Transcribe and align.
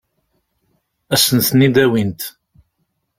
Ad 1.13 1.19
sen-ten-id-awint? 1.23 2.21